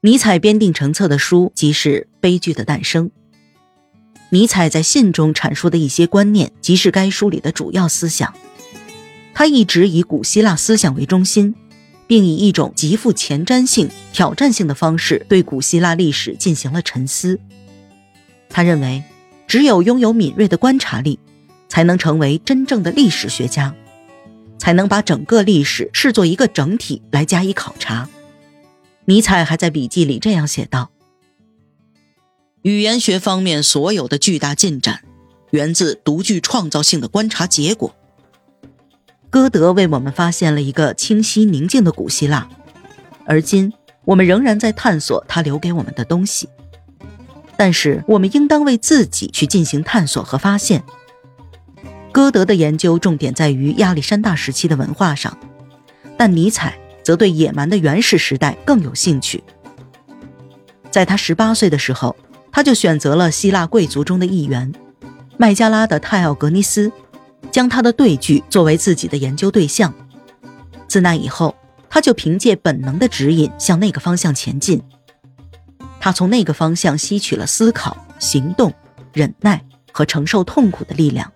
[0.00, 3.10] 尼采编订成册的书即是《悲剧的诞生》。
[4.30, 8.32] 尼采在信中阐述的一些观念，即是该书里的主要思想。
[9.34, 11.52] 他一直以古希腊思想为中心，
[12.06, 17.40] 并以一种极富前瞻性、挑战性的方式对古希腊历史进行了沉思。
[18.48, 19.02] 他认为，
[19.48, 21.18] 只有拥有敏锐的观察力，
[21.68, 23.74] 才能成为真正的历史学家，
[24.58, 28.08] 才能把整个历史视作一个整体来加以考察。
[29.08, 30.90] 尼采还在笔记里这样写道
[32.60, 35.02] ：“语言学方面所有的巨大进展，
[35.50, 37.96] 源自独具创造性的观察结果。
[39.30, 42.50] 歌德为我们发现了一个清晰宁静的古希腊，
[43.24, 43.72] 而今
[44.04, 46.46] 我们仍然在探索他留给我们的东西。
[47.56, 50.84] 但是，我们应当为自己去进行探索和发现。
[52.12, 55.38] 歌德的研究重点在于亚历山大时期的文化上，
[56.18, 56.78] 但尼采。”
[57.08, 59.42] 则对野蛮的原始时代更有兴趣。
[60.90, 62.14] 在他十八岁的时候，
[62.52, 64.70] 他就选择了希腊贵族中的一员
[65.38, 66.92] 麦加拉的泰奥格尼斯，
[67.50, 69.94] 将他的对句作为自己的研究对象。
[70.86, 71.56] 自那以后，
[71.88, 74.82] 他就凭借本能的指引向那个方向前进。
[75.98, 78.70] 他从那个方向吸取了思考、行动、
[79.14, 81.32] 忍耐和承受痛苦的力量。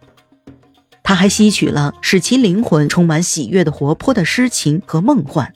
[1.02, 5.50] 他还吸取了使其灵魂充满喜悦的活泼的诗情和梦幻。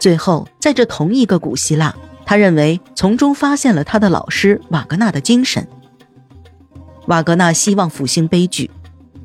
[0.00, 5.68] 最后，在这同一个古希腊，他认为从中发现了他的老师瓦格纳的精神。
[7.06, 8.70] 瓦格纳希望复兴悲剧，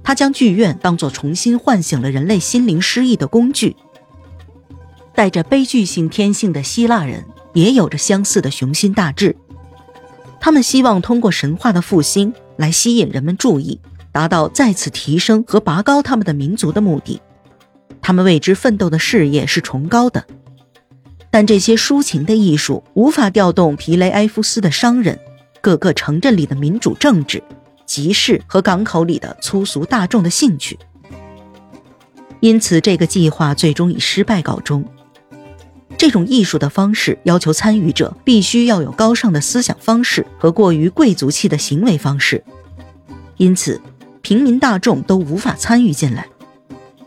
[0.04, 3.76] 他将剧院当作重新唤醒了人类心灵诗意的工具。
[5.14, 9.34] 带着悲剧性天性的希腊人也有着相似的雄心大志，
[10.42, 13.80] 他们希望通过神话的复兴来吸引人们注意，
[14.12, 17.22] 达到再次提升和拔高他们的民族的目的。
[18.02, 20.26] 他们为之奋斗的事业是崇高的。
[21.36, 25.20] 但这些抒情的艺术无法调动皮雷埃夫斯的商人、
[25.60, 27.44] 各个城镇里的民主政治、
[27.86, 30.80] 集市和港口里的粗俗大众的兴趣，
[32.40, 34.86] 因此这个计划最终以失败告终。
[35.98, 42.42] 这种艺术的方式要求参与者必须要有高尚的思想方式和过于贵族气的行为方式，
[43.36, 43.82] 因此
[44.22, 46.26] 平民大众都无法参与进来，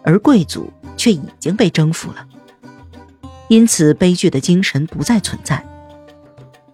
[0.02, 2.26] 而贵族却已经被征服了。
[3.48, 5.64] 因此，悲剧的精神不再存在。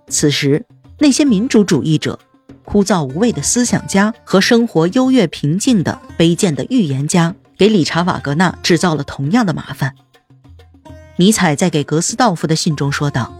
[0.08, 0.66] 此时，
[0.98, 2.18] 那些民主主义者、
[2.64, 9.94] 枯燥无味的思想家和生活优越平静的卑贱的预言家，给理查·瓦格纳制造了同样的麻烦。
[11.16, 13.32] 尼采在给格斯道夫的信中说道：“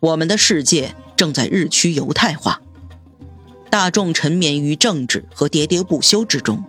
[0.00, 2.60] 我们的世界正在日趋犹太化，
[3.70, 6.64] 大众沉湎于政治和喋喋不休之中，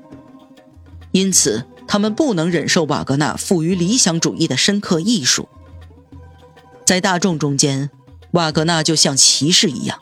[1.12, 5.48] 因此。”他们不能忍受瓦格纳富于理想主义的深刻艺术，
[6.86, 7.90] 在大众中间，
[8.32, 10.00] 瓦格纳就像骑士一样，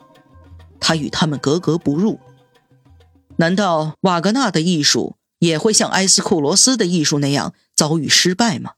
[0.79, 2.19] 他与他们格格不入。
[3.37, 8.71] 难道瓦格纳的艺术也会像埃斯库罗斯的艺术那样遭遇失败吗？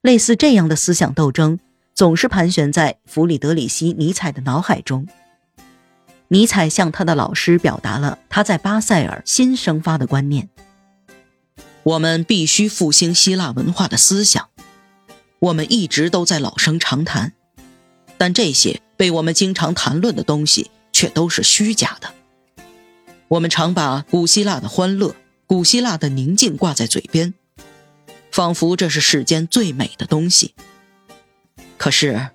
[0.00, 1.58] 类似这样的思想斗争
[1.94, 5.06] 总是盘旋在弗里德里希·尼采的脑海中。
[6.28, 10.48] 尼采向他的老师表达了他在巴塞尔新生发的观念。
[11.82, 14.48] 我们必须复兴希腊文化的思想。
[15.38, 17.32] 我们一直都在老生常谈，
[18.18, 22.12] 但这些被我们经常谈论的东西却都是虚假的。
[23.28, 27.32] 我们常把古希腊的欢乐、古希腊的宁静挂在嘴边，
[28.30, 30.54] 仿佛这是世间最美的东西。
[31.78, 32.28] 可是，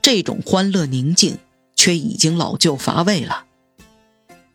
[0.00, 1.38] 这种欢乐宁静
[1.74, 3.46] 却已经老旧乏味了。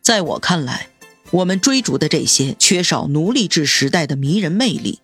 [0.00, 0.88] 在我看来。
[1.30, 5.00] 我们追逐的这些缺少奴隶制时代的迷人魅力。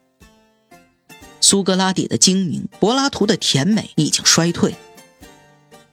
[1.40, 4.74] 苏格拉底的精明，柏拉图的甜美已经衰退。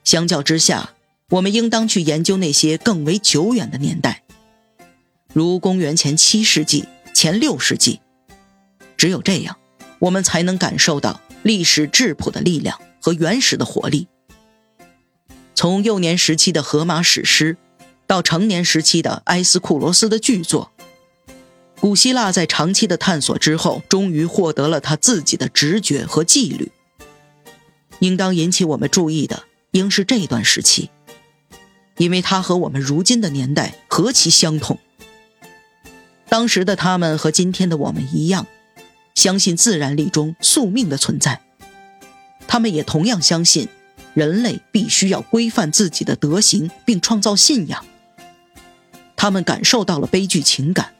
[0.04, 0.94] 相较之下，
[1.28, 4.22] 我们应当去研究那些更为久远的年代，
[5.34, 8.00] 如公元前七世纪、前六世纪。
[8.96, 9.58] 只有这样，
[9.98, 14.08] 我们才能感受到历史质朴的力量和原始的活力。
[15.54, 17.58] 从幼年时期的荷马史诗。
[18.06, 20.70] 到成年时期的埃斯库罗斯的巨作，
[21.80, 26.70] 古希腊在长期的探索之后，终于获得了他自己的直觉和纪律。
[28.00, 30.90] 应当引起我们注意的，应是这段时期，
[31.96, 34.78] 因为它和我们如今的年代何其相同。
[36.28, 38.46] 当时的他们和今天的我们一样，
[39.14, 41.42] 相信自然力中宿命的存在，
[42.46, 43.68] 他们也同样相信，
[44.14, 47.84] 人类必须要规范自己的德行，并创造信仰。
[49.22, 50.96] 他们感受到了悲剧情感，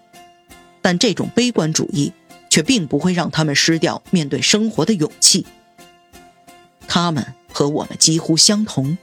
[0.80, 2.12] 但这种悲观主义
[2.48, 5.44] 却并不会让他们失掉面对生活的勇气。
[6.86, 8.96] 他们和我们几乎相同。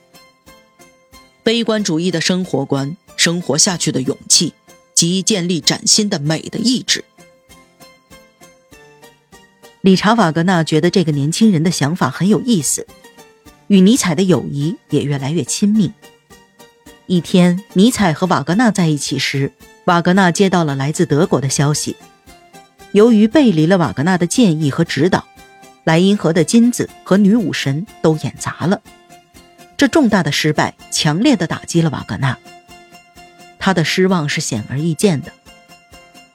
[1.43, 4.53] 悲观主义的生活观，生活下去的勇气，
[4.95, 7.03] 及建立崭新的美的意志。
[9.81, 12.87] 理查·瓦格纳觉得这个年轻人的想法很有意思，
[13.67, 15.91] 与尼采的友谊也越来越亲密。
[17.09, 19.51] 一天，尼采和瓦格纳在一起时，
[19.85, 21.95] 瓦格纳接到了来自德国的消息。
[22.91, 25.25] 由于背离了瓦格纳的建议和指导，
[25.85, 28.79] 莱茵河的金子和女武神都演砸了。
[29.75, 32.37] 这重大的失败强烈的打击了瓦格纳，
[33.57, 35.31] 他的失望是显而易见的。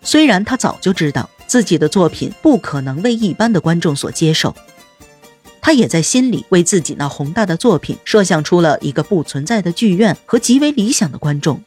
[0.02, 4.52] 虽然他早就知道自己的作品不可能为一般的观众所接受，
[5.64, 11.64] 他也在心里为自己那宏大的作品设想出了一个不存在的剧院和极为理想的观众。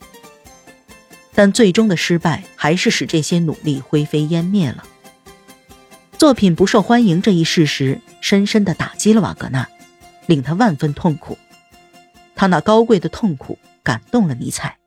[1.34, 4.84] 但最终的失败还是使这些努力灰飞烟灭了。
[6.16, 9.68] 作品不受欢迎这一事实深深地打击了瓦格纳，
[10.28, 11.36] 令他万分痛苦。
[12.36, 14.78] 他那高贵的痛苦感动了尼采。